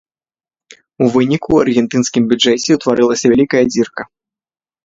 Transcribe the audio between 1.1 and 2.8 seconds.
выніку ў аргентынскім бюджэце